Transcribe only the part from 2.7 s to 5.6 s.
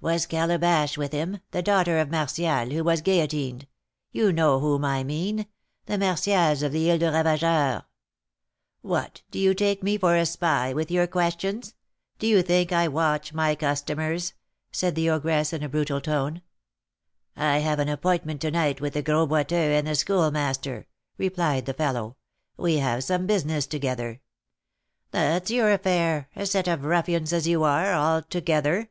who was guillotined? You know whom I mean,